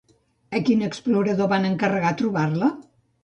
[0.59, 2.71] A quin explorador van encarregar trobar-la?